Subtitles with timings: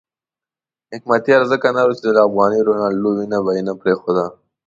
[0.93, 4.25] حکمتیار ځکه نر وو چې د افغاني روڼاندو وینه به یې نه پرېښوده.